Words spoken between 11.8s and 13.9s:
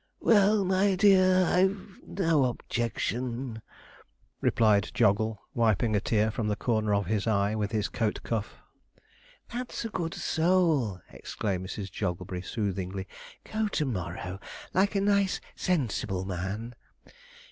Jogglebury soothingly. 'Go to